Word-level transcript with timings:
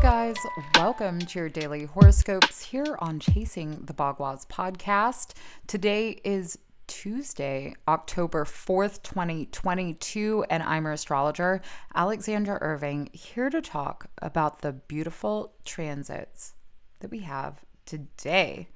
guys, 0.00 0.36
welcome 0.76 1.18
to 1.18 1.38
your 1.38 1.48
daily 1.50 1.84
horoscopes 1.84 2.62
here 2.62 2.96
on 3.00 3.20
Chasing 3.20 3.82
the 3.84 3.92
Bagua 3.92 4.46
podcast. 4.46 5.34
Today 5.66 6.18
is 6.24 6.58
Tuesday, 6.86 7.74
October 7.86 8.46
4th, 8.46 9.02
2022, 9.02 10.46
and 10.48 10.62
I'm 10.62 10.84
your 10.84 10.94
astrologer, 10.94 11.60
Alexandra 11.94 12.56
Irving, 12.62 13.10
here 13.12 13.50
to 13.50 13.60
talk 13.60 14.06
about 14.22 14.62
the 14.62 14.72
beautiful 14.72 15.52
transits 15.66 16.54
that 17.00 17.10
we 17.10 17.18
have 17.18 17.60
today. 17.84 18.68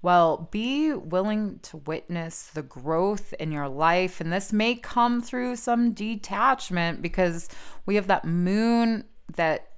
Well, 0.00 0.48
be 0.50 0.94
willing 0.94 1.58
to 1.64 1.76
witness 1.76 2.44
the 2.44 2.62
growth 2.62 3.34
in 3.38 3.52
your 3.52 3.68
life, 3.68 4.18
and 4.18 4.32
this 4.32 4.50
may 4.50 4.76
come 4.76 5.20
through 5.20 5.56
some 5.56 5.92
detachment 5.92 7.02
because 7.02 7.50
we 7.84 7.96
have 7.96 8.06
that 8.06 8.24
moon 8.24 9.04
that 9.36 9.73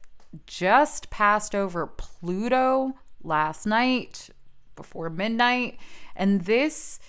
just 0.47 1.11
passed 1.11 1.55
over 1.55 1.87
Pluto 1.87 2.95
last 3.23 3.67
night 3.67 4.31
before 4.75 5.11
midnight. 5.11 5.79
And 6.15 6.43
this, 6.43 7.01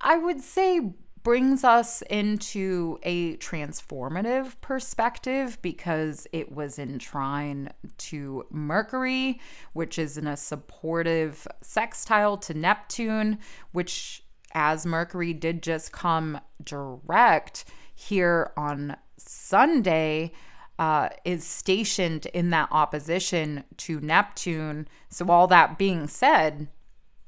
I 0.00 0.16
would 0.16 0.40
say, 0.40 0.92
brings 1.26 1.64
us 1.64 2.02
into 2.02 3.00
a 3.02 3.36
transformative 3.38 4.54
perspective 4.60 5.58
because 5.60 6.28
it 6.32 6.52
was 6.52 6.78
in 6.78 7.00
trine 7.00 7.68
to 7.98 8.46
Mercury, 8.48 9.40
which 9.72 9.98
is 9.98 10.16
in 10.16 10.28
a 10.28 10.36
supportive 10.36 11.48
sextile 11.62 12.36
to 12.36 12.54
Neptune, 12.54 13.38
which, 13.72 14.22
as 14.52 14.86
Mercury 14.86 15.32
did 15.32 15.64
just 15.64 15.90
come 15.90 16.40
direct 16.62 17.64
here 17.92 18.52
on 18.56 18.96
Sunday, 19.16 20.30
uh, 20.78 21.08
is 21.24 21.44
stationed 21.44 22.26
in 22.26 22.50
that 22.50 22.68
opposition 22.70 23.64
to 23.78 24.00
Neptune. 24.00 24.88
So, 25.08 25.28
all 25.28 25.46
that 25.46 25.78
being 25.78 26.06
said, 26.06 26.68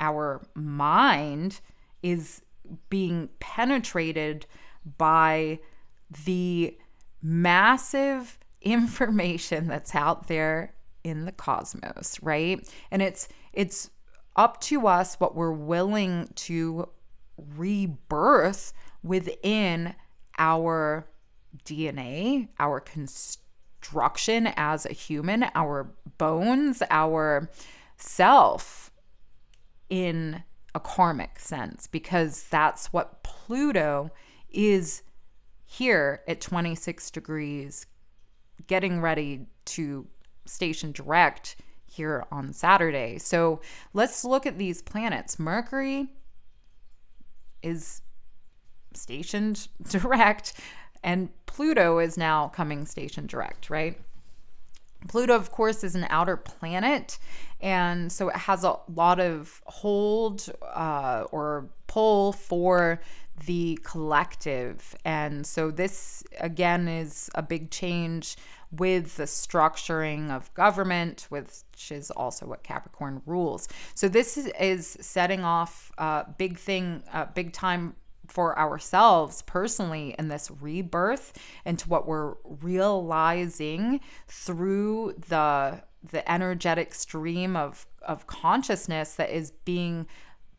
our 0.01 0.47
mind 0.55 1.61
is 2.03 2.43
being 2.91 3.31
penetrated 3.41 4.47
by 4.99 5.59
the 6.25 6.77
massive 7.23 8.39
information 8.61 9.69
that's 9.69 9.95
out 9.95 10.27
there 10.27 10.75
in 11.05 11.25
the 11.25 11.33
cosmos, 11.33 12.19
right? 12.23 12.69
And 12.91 13.01
it's 13.01 13.29
it's 13.53 13.91
up 14.37 14.61
to 14.62 14.87
us 14.87 15.17
what 15.19 15.35
we're 15.35 15.53
willing 15.53 16.29
to 16.35 16.89
rebirth 17.57 18.73
within 19.03 19.95
our 20.39 21.09
DNA, 21.65 22.49
our 22.59 22.81
construction 22.81 24.49
as 24.57 24.87
a 24.87 24.93
human, 24.93 25.47
our 25.55 25.91
bones, 26.19 26.83
our 26.91 27.49
self 27.97 28.91
in 29.89 30.43
a 30.75 30.81
karmic 30.81 31.39
sense, 31.39 31.87
because 31.87 32.45
that's 32.45 32.93
what 32.93 33.23
Pluto 33.23 34.11
is 34.51 35.03
here 35.65 36.23
at 36.27 36.41
26 36.41 37.11
degrees, 37.11 37.87
getting 38.67 39.01
ready 39.01 39.47
to 39.65 40.07
station 40.47 40.93
direct 40.93 41.57
here 41.87 42.25
on 42.31 42.53
Saturday. 42.53 43.19
So 43.19 43.61
let's 43.93 44.25
look 44.25 44.47
at 44.47 44.59
these 44.59 44.83
planets. 44.83 45.39
Mercury 45.39 46.09
is 47.62 48.03
stationed 48.95 49.69
direct 49.89 50.55
and 51.03 51.29
Pluto 51.47 51.99
is 51.99 52.17
now 52.17 52.49
coming 52.49 52.87
station 52.87 53.27
direct, 53.27 53.71
right? 53.71 53.99
Pluto, 55.07 55.35
of 55.35 55.51
course, 55.51 55.85
is 55.85 55.95
an 55.95 56.07
outer 56.11 56.37
planet, 56.37 57.19
and 57.61 58.11
so 58.11 58.29
it 58.29 58.37
has 58.37 58.65
a 58.65 58.77
lot 58.93 59.21
of 59.21 59.63
hold 59.67 60.51
uh, 60.63 61.25
or 61.31 61.69
pull 61.87 62.33
for 62.33 63.00
the 63.47 63.78
collective. 63.84 64.97
And 65.05 65.47
so, 65.47 65.71
this 65.71 66.25
again 66.41 66.89
is 66.89 67.31
a 67.37 67.43
big 67.43 67.71
change 67.71 68.37
with 68.72 69.17
the 69.17 69.25
structuring 69.25 70.31
of 70.31 70.53
government, 70.55 71.27
which 71.28 71.91
is 71.91 72.11
also 72.11 72.47
what 72.47 72.62
Capricorn 72.65 73.22
rules. 73.25 73.69
So, 73.95 74.09
this 74.09 74.37
is, 74.37 74.99
setting 75.01 75.45
off 75.45 75.93
a 75.99 76.27
big 76.37 76.59
thing, 76.59 77.05
big 77.34 77.53
time 77.53 77.95
for 78.28 78.59
ourselves 78.59 79.43
personally 79.43 80.15
in 80.19 80.28
this 80.28 80.50
rebirth 80.61 81.33
into 81.65 81.89
what 81.89 82.06
we're 82.06 82.34
realizing 82.44 84.00
through 84.28 85.15
the 85.28 85.83
the 86.11 86.31
energetic 86.31 86.94
stream 86.94 87.56
of 87.56 87.87
of 88.03 88.27
consciousness 88.27 89.15
that 89.15 89.31
is 89.31 89.50
being 89.65 90.06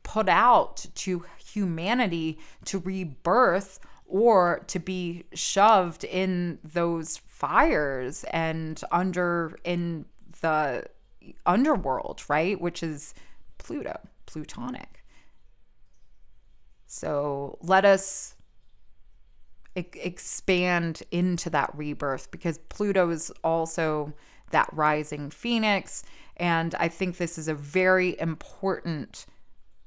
put 0.04 0.28
out 0.28 0.86
to 0.96 1.24
humanity 1.38 2.40
to 2.66 2.80
rebirth 2.80 3.80
or 4.06 4.64
to 4.68 4.80
be 4.80 5.24
shoved 5.34 6.04
in 6.04 6.58
those 6.64 7.18
fires 7.18 8.26
and 8.32 8.82
under 8.92 9.58
in 9.64 10.06
the 10.42 10.84
underworld 11.46 12.24
right? 12.28 12.60
Which 12.60 12.84
is 12.84 13.14
pluto 13.60 14.00
plutonic 14.26 14.99
so 16.92 17.60
let 17.62 17.86
us 17.86 18.36
e- 19.76 19.86
expand 19.94 21.04
into 21.12 21.52
that 21.52 21.70
rebirth 21.76 22.32
because 22.32 22.58
Pluto 22.58 23.12
is 23.12 23.32
also 23.44 24.12
that 24.50 24.68
rising 24.74 25.30
phoenix. 25.30 26.04
And 26.38 26.74
I 26.76 26.88
think 26.88 27.18
this 27.18 27.38
is 27.38 27.48
a 27.48 27.54
very 27.54 28.20
important 28.20 29.28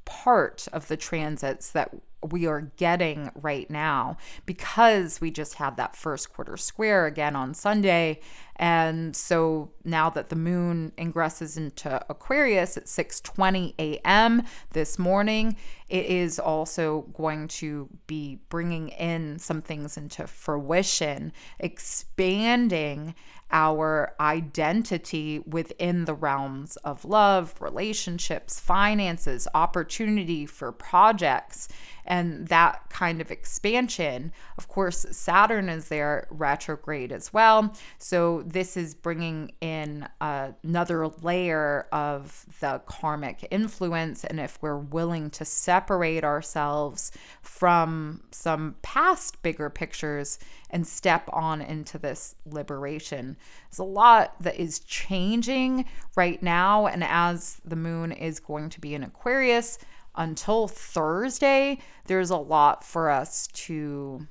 part 0.05 0.69
of 0.73 0.87
the 0.87 0.97
transits 0.97 1.73
that 1.73 1.93
we 2.31 2.47
are 2.47 2.73
getting 2.77 3.31
right 3.35 3.69
now 3.71 4.17
because 4.47 5.21
we 5.21 5.31
just 5.31 5.55
had 5.55 5.77
that 5.77 5.97
first 5.97 6.33
quarter 6.33 6.57
square 6.57 7.07
again 7.07 7.37
on 7.37 7.55
Sunday. 7.55 8.21
And 8.57 9.17
so 9.17 9.73
now 9.85 10.11
that 10.11 10.29
the 10.29 10.37
moon 10.37 10.93
ingresses 10.97 11.57
into 11.57 12.05
Aquarius 12.09 12.77
at 12.77 12.85
6:20 12.85 13.75
a.m. 13.79 14.45
this 14.71 14.99
morning, 14.99 15.57
it 15.89 16.07
is 16.07 16.39
also 16.39 17.03
going 17.15 17.49
to 17.49 17.89
be 18.07 18.39
bringing 18.51 18.89
in 18.91 19.39
some 19.39 19.63
things 19.63 19.97
into 19.97 20.27
fruition, 20.27 21.33
expanding 21.59 23.15
our 23.53 24.15
identity 24.19 25.41
within 25.41 26.07
the 26.07 26.15
realms 26.15 26.77
of 26.77 27.05
love, 27.05 27.55
relationships, 27.61 28.59
finances, 28.59 29.47
opportunity 29.55 30.47
for 30.47 30.73
projects, 30.73 31.69
and 32.05 32.49
that 32.49 32.89
kind 32.91 33.21
of 33.21 33.31
expansion. 33.31 34.33
Of 34.59 34.69
course, 34.69 35.07
Saturn 35.11 35.69
is 35.69 35.89
there 35.89 36.27
retrograde 36.31 37.13
as 37.13 37.33
well. 37.33 37.75
So, 37.99 38.43
this 38.43 38.77
is 38.77 38.95
bringing 38.95 39.53
in 39.61 40.09
uh, 40.21 40.53
another 40.63 41.09
layer 41.09 41.87
of 41.93 42.47
the 42.61 42.81
karmic 42.87 43.47
influence. 43.51 44.25
And 44.25 44.41
if 44.41 44.59
we're 44.61 44.79
willing 44.79 45.31
to 45.31 45.45
separate 45.45 46.25
ourselves 46.25 47.13
from 47.41 48.23
some 48.31 48.77
past 48.83 49.43
bigger 49.43 49.71
pictures 49.71 50.39
and 50.71 50.87
step 50.87 51.29
on 51.33 51.61
into 51.61 51.99
this 51.99 52.35
liberation. 52.47 53.37
There's 53.71 53.79
a 53.79 53.85
lot 53.85 54.35
that 54.41 54.57
is 54.57 54.81
changing 54.81 55.85
right 56.17 56.43
now. 56.43 56.87
And 56.87 57.05
as 57.05 57.61
the 57.65 57.77
moon 57.77 58.11
is 58.11 58.41
going 58.41 58.71
to 58.71 58.81
be 58.81 58.95
in 58.95 59.03
Aquarius 59.03 59.79
until 60.15 60.69
Thursday, 60.69 61.79
there's 62.07 62.31
a 62.31 62.37
lot 62.37 62.85
for 62.85 63.11
us 63.11 63.47
to 63.49 64.27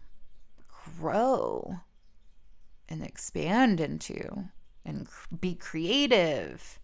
grow 1.00 1.78
and 2.90 3.04
expand 3.04 3.80
into 3.80 4.46
and 4.86 5.08
be 5.40 5.56
creative 5.56 6.80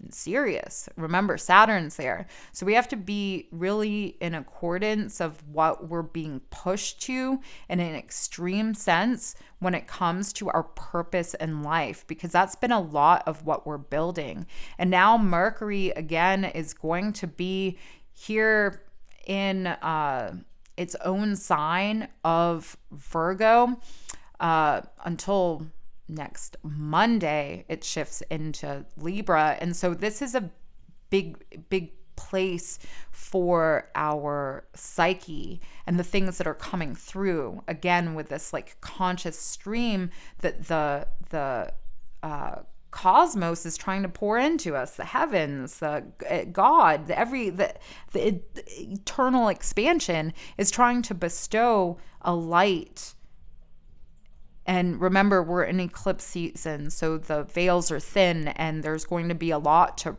and 0.00 0.12
serious. 0.12 0.88
Remember, 0.96 1.36
Saturn's 1.36 1.96
there. 1.96 2.26
So 2.52 2.66
we 2.66 2.74
have 2.74 2.88
to 2.88 2.96
be 2.96 3.48
really 3.52 4.16
in 4.20 4.34
accordance 4.34 5.20
of 5.20 5.46
what 5.48 5.88
we're 5.88 6.02
being 6.02 6.40
pushed 6.50 7.00
to 7.02 7.40
in 7.68 7.80
an 7.80 7.94
extreme 7.94 8.74
sense 8.74 9.34
when 9.60 9.74
it 9.74 9.86
comes 9.86 10.32
to 10.34 10.50
our 10.50 10.64
purpose 10.64 11.34
in 11.34 11.62
life, 11.62 12.04
because 12.06 12.32
that's 12.32 12.56
been 12.56 12.72
a 12.72 12.80
lot 12.80 13.22
of 13.26 13.46
what 13.46 13.66
we're 13.66 13.78
building. 13.78 14.46
And 14.78 14.90
now 14.90 15.16
Mercury 15.16 15.90
again 15.90 16.44
is 16.44 16.74
going 16.74 17.12
to 17.14 17.26
be 17.26 17.78
here 18.22 18.82
in 19.26 19.66
uh, 19.66 20.34
its 20.76 20.94
own 21.04 21.36
sign 21.36 22.08
of 22.24 22.76
Virgo 22.90 23.80
uh, 24.40 24.82
until 25.04 25.66
next 26.08 26.56
Monday, 26.62 27.64
it 27.68 27.84
shifts 27.84 28.22
into 28.30 28.84
Libra. 28.96 29.56
And 29.60 29.74
so 29.74 29.94
this 29.94 30.22
is 30.22 30.34
a 30.34 30.50
big, 31.10 31.68
big 31.68 31.92
place 32.16 32.78
for 33.10 33.90
our 33.94 34.64
psyche 34.74 35.60
and 35.86 35.98
the 35.98 36.04
things 36.04 36.38
that 36.38 36.46
are 36.46 36.54
coming 36.54 36.94
through 36.94 37.62
again 37.66 38.14
with 38.14 38.28
this 38.28 38.52
like 38.52 38.76
conscious 38.80 39.38
stream 39.38 40.10
that 40.40 40.66
the 40.68 41.06
the 41.30 41.72
uh, 42.22 42.60
cosmos 42.92 43.66
is 43.66 43.76
trying 43.76 44.02
to 44.02 44.08
pour 44.08 44.38
into 44.38 44.76
us 44.76 44.96
the 44.96 45.04
heavens 45.04 45.80
the 45.80 46.04
eh, 46.26 46.44
god 46.44 47.08
the 47.08 47.18
every 47.18 47.50
the, 47.50 47.74
the 48.12 48.40
eternal 48.78 49.48
expansion 49.48 50.32
is 50.56 50.70
trying 50.70 51.02
to 51.02 51.14
bestow 51.14 51.98
a 52.20 52.34
light. 52.34 53.14
And 54.64 55.00
remember 55.00 55.42
we're 55.42 55.64
in 55.64 55.80
eclipse 55.80 56.24
season 56.24 56.90
so 56.90 57.18
the 57.18 57.42
veils 57.42 57.90
are 57.90 57.98
thin 57.98 58.48
and 58.48 58.84
there's 58.84 59.04
going 59.04 59.28
to 59.28 59.34
be 59.34 59.50
a 59.50 59.58
lot 59.58 59.98
to 59.98 60.16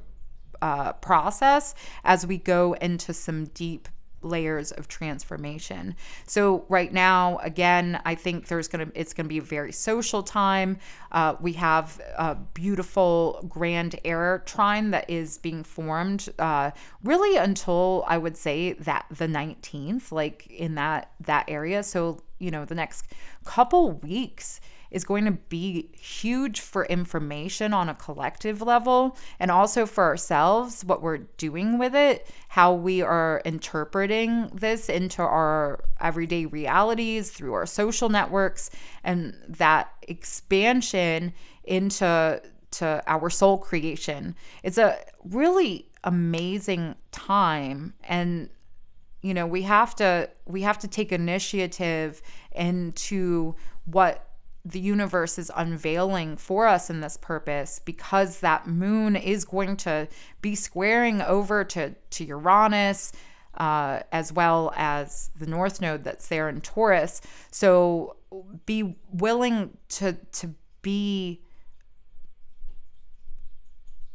uh, 0.62 0.94
process 0.94 1.76
as 2.04 2.26
we 2.26 2.38
go 2.38 2.74
into 2.74 3.14
some 3.14 3.46
deep 3.46 3.88
layers 4.24 4.72
of 4.72 4.88
transformation. 4.88 5.96
So 6.25 6.66
right 6.70 6.92
now, 6.92 7.38
again, 7.40 8.02
I 8.06 8.16
think 8.16 8.48
there's 8.48 8.68
gonna 8.68 8.88
it's 8.96 9.14
gonna 9.14 9.30
be 9.30 9.38
a 9.38 9.42
very 9.42 9.72
social 9.72 10.24
time. 10.24 10.78
Uh, 11.12 11.36
we 11.40 11.54
have 11.54 12.00
a 12.18 12.36
beautiful 12.36 13.46
grand 13.48 14.00
air 14.04 14.44
trine 14.46 14.92
that 14.92 15.10
is 15.10 15.38
being 15.38 15.64
formed 15.64 16.30
uh, 16.40 16.72
really 17.04 17.38
until 17.38 18.04
I 18.08 18.18
would 18.18 18.38
say 18.38 18.74
that 18.74 19.06
the 19.12 19.28
19th, 19.28 20.12
like 20.12 20.48
in 20.48 20.76
that 20.76 21.12
that 21.22 21.46
area. 21.48 21.84
So 21.84 22.19
you 22.40 22.52
know 22.52 22.66
the 22.66 22.76
next 22.76 23.08
couple 23.46 23.92
weeks 23.92 24.60
is 24.94 25.04
going 25.04 25.25
to 25.25 25.31
be 25.31 25.90
huge 26.00 26.62
for 26.62 26.86
information 26.86 27.74
on 27.74 27.90
a 27.90 27.95
collective 27.95 28.62
level 28.62 29.18
and 29.40 29.50
also 29.51 29.86
for 29.86 30.04
ourselves, 30.06 30.86
what 30.86 31.01
we're 31.01 31.18
doing 31.38 31.78
with 31.78 31.95
it, 31.95 32.28
how 32.50 32.74
we 32.74 33.01
are 33.01 33.42
interpreting 33.44 34.50
this 34.54 34.88
into 34.88 35.22
our 35.22 35.84
everyday 36.00 36.45
realities 36.45 37.31
through 37.31 37.54
our 37.54 37.66
social 37.66 38.07
networks, 38.07 38.69
and 39.04 39.36
that 39.50 39.92
expansion 40.04 41.34
into 41.63 42.42
to 42.72 43.04
our 43.07 43.30
soul 43.30 43.57
creation. 43.57 44.36
It's 44.62 44.78
a 44.78 44.98
really 45.24 45.90
amazing 46.04 46.95
time 47.12 47.94
and 48.04 48.50
you 49.22 49.34
know 49.34 49.48
we 49.48 49.62
have 49.62 49.95
to 49.95 50.30
we 50.45 50.62
have 50.63 50.78
to 50.78 50.88
take 50.88 51.13
initiative 51.13 52.22
into 52.51 53.56
what 53.86 54.28
the 54.65 54.80
universe 54.80 55.38
is 55.38 55.51
unveiling 55.56 56.38
for 56.38 56.68
us 56.68 56.89
in 56.89 57.01
this 57.01 57.18
purpose 57.18 57.80
because 57.83 58.39
that 58.39 58.65
moon 58.65 59.15
is 59.15 59.44
going 59.44 59.75
to 59.75 60.07
be 60.42 60.56
squaring 60.56 61.21
over 61.21 61.63
to, 61.65 61.94
to 62.12 62.24
Uranus 62.24 63.12
uh, 63.56 64.00
as 64.12 64.31
well 64.31 64.74
as 64.75 65.30
the 65.38 65.45
North 65.45 65.81
Node 65.81 66.04
that's 66.04 66.27
there 66.27 66.50
in 66.50 66.62
Taurus. 66.62 67.21
So 67.51 68.15
be 68.65 68.95
willing 69.12 69.77
to, 69.89 70.13
to 70.13 70.56
be 70.81 71.42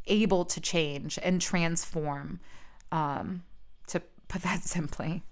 able 0.07 0.45
to 0.45 0.59
change 0.59 1.19
and 1.21 1.39
transform, 1.39 2.39
um, 2.91 3.43
to 3.87 4.01
put 4.27 4.41
that 4.41 4.63
simply. 4.63 5.23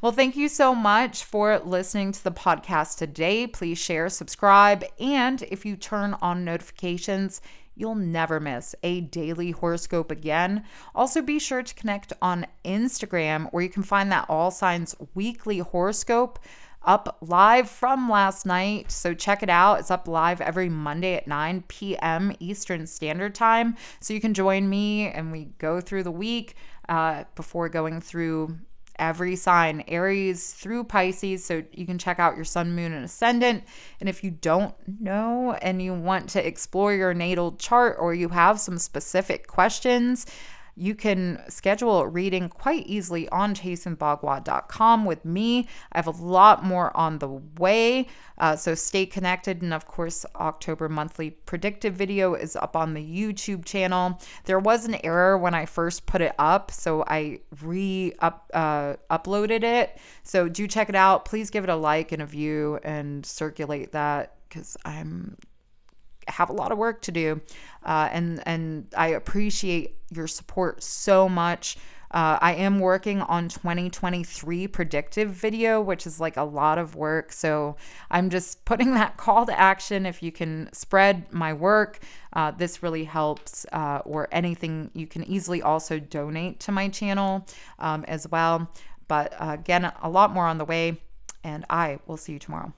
Well, 0.00 0.12
thank 0.12 0.36
you 0.36 0.48
so 0.48 0.74
much 0.74 1.24
for 1.24 1.58
listening 1.58 2.12
to 2.12 2.24
the 2.24 2.32
podcast 2.32 2.98
today. 2.98 3.46
Please 3.46 3.78
share, 3.78 4.08
subscribe, 4.08 4.84
and 4.98 5.42
if 5.42 5.64
you 5.64 5.76
turn 5.76 6.16
on 6.20 6.44
notifications, 6.44 7.40
you'll 7.74 7.94
never 7.94 8.40
miss 8.40 8.74
a 8.82 9.02
daily 9.02 9.50
horoscope 9.52 10.10
again. 10.10 10.64
Also, 10.94 11.22
be 11.22 11.38
sure 11.38 11.62
to 11.62 11.74
connect 11.74 12.12
on 12.20 12.46
Instagram 12.64 13.50
where 13.52 13.62
you 13.62 13.68
can 13.68 13.82
find 13.82 14.10
that 14.10 14.26
All 14.28 14.50
Signs 14.50 14.96
weekly 15.14 15.58
horoscope 15.58 16.38
up 16.86 17.18
live 17.20 17.68
from 17.68 18.08
last 18.08 18.46
night. 18.46 18.90
So 18.90 19.12
check 19.12 19.42
it 19.42 19.50
out. 19.50 19.80
It's 19.80 19.90
up 19.90 20.08
live 20.08 20.40
every 20.40 20.68
Monday 20.68 21.14
at 21.14 21.26
9 21.26 21.64
p.m. 21.68 22.32
Eastern 22.38 22.86
Standard 22.86 23.34
Time. 23.34 23.76
So 24.00 24.14
you 24.14 24.20
can 24.20 24.34
join 24.34 24.68
me 24.68 25.08
and 25.08 25.32
we 25.32 25.46
go 25.58 25.80
through 25.80 26.04
the 26.04 26.12
week 26.12 26.54
uh, 26.88 27.24
before 27.34 27.68
going 27.68 28.00
through 28.00 28.56
every 28.98 29.36
sign, 29.36 29.84
Aries 29.88 30.52
through 30.52 30.84
Pisces. 30.84 31.44
So 31.44 31.62
you 31.72 31.86
can 31.86 31.98
check 31.98 32.18
out 32.18 32.36
your 32.36 32.44
sun, 32.44 32.74
moon, 32.74 32.92
and 32.92 33.04
ascendant. 33.04 33.64
And 34.00 34.08
if 34.08 34.22
you 34.24 34.30
don't 34.30 34.74
know 35.00 35.56
and 35.62 35.80
you 35.80 35.94
want 35.94 36.28
to 36.30 36.46
explore 36.46 36.92
your 36.92 37.14
natal 37.14 37.52
chart 37.56 37.96
or 37.98 38.14
you 38.14 38.28
have 38.30 38.60
some 38.60 38.78
specific 38.78 39.46
questions, 39.46 40.26
you 40.76 40.94
can 40.94 41.42
schedule 41.48 42.00
a 42.00 42.06
reading 42.06 42.50
quite 42.50 42.86
easily 42.86 43.28
on 43.30 43.54
chasingthebhagwad.com 43.54 45.04
with 45.06 45.24
me. 45.24 45.66
I 45.92 45.98
have 45.98 46.06
a 46.06 46.10
lot 46.10 46.62
more 46.62 46.94
on 46.94 47.18
the 47.18 47.28
way, 47.58 48.08
uh, 48.36 48.56
so 48.56 48.74
stay 48.74 49.06
connected. 49.06 49.62
And 49.62 49.72
of 49.72 49.86
course, 49.86 50.26
October 50.36 50.88
monthly 50.90 51.30
predictive 51.30 51.94
video 51.94 52.34
is 52.34 52.56
up 52.56 52.76
on 52.76 52.92
the 52.92 53.00
YouTube 53.00 53.64
channel. 53.64 54.20
There 54.44 54.58
was 54.58 54.84
an 54.84 54.96
error 55.02 55.38
when 55.38 55.54
I 55.54 55.64
first 55.64 56.04
put 56.04 56.20
it 56.20 56.34
up, 56.38 56.70
so 56.70 57.04
I 57.06 57.40
re 57.62 58.12
up 58.18 58.50
uh, 58.52 58.96
uploaded 59.10 59.62
it. 59.62 59.98
So 60.24 60.48
do 60.48 60.66
check 60.68 60.90
it 60.90 60.94
out. 60.94 61.24
Please 61.24 61.48
give 61.48 61.64
it 61.64 61.70
a 61.70 61.76
like 61.76 62.12
and 62.12 62.20
a 62.20 62.26
view 62.26 62.78
and 62.84 63.24
circulate 63.24 63.92
that 63.92 64.34
because 64.48 64.76
I'm 64.84 65.38
have 66.28 66.50
a 66.50 66.52
lot 66.52 66.72
of 66.72 66.78
work 66.78 67.02
to 67.02 67.12
do, 67.12 67.40
uh, 67.84 68.08
and 68.12 68.42
and 68.46 68.86
I 68.96 69.08
appreciate 69.08 69.96
your 70.10 70.26
support 70.26 70.82
so 70.82 71.28
much. 71.28 71.76
Uh, 72.10 72.38
I 72.40 72.54
am 72.54 72.78
working 72.78 73.20
on 73.20 73.48
2023 73.48 74.68
predictive 74.68 75.30
video, 75.30 75.80
which 75.80 76.06
is 76.06 76.20
like 76.20 76.36
a 76.36 76.44
lot 76.44 76.78
of 76.78 76.94
work. 76.94 77.32
So 77.32 77.76
I'm 78.10 78.30
just 78.30 78.64
putting 78.64 78.94
that 78.94 79.16
call 79.16 79.46
to 79.46 79.58
action. 79.58 80.06
If 80.06 80.22
you 80.22 80.32
can 80.32 80.70
spread 80.72 81.32
my 81.32 81.52
work, 81.52 81.98
uh, 82.32 82.52
this 82.52 82.82
really 82.82 83.04
helps, 83.04 83.66
uh, 83.72 84.02
or 84.04 84.28
anything, 84.32 84.90
you 84.94 85.06
can 85.06 85.24
easily 85.24 85.62
also 85.62 85.98
donate 85.98 86.60
to 86.60 86.72
my 86.72 86.88
channel 86.88 87.46
um, 87.78 88.04
as 88.06 88.28
well. 88.28 88.70
But 89.08 89.34
uh, 89.40 89.50
again, 89.50 89.92
a 90.02 90.08
lot 90.08 90.32
more 90.32 90.46
on 90.46 90.58
the 90.58 90.64
way, 90.64 91.00
and 91.44 91.64
I 91.70 91.98
will 92.06 92.16
see 92.16 92.32
you 92.32 92.38
tomorrow. 92.38 92.72